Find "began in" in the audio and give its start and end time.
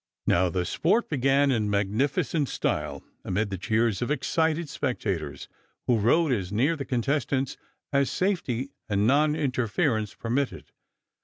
1.09-1.69